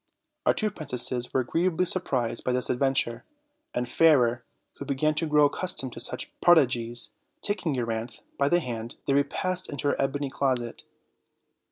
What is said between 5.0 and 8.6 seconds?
to grow accustomed to such prod igies, taking Euryanthe by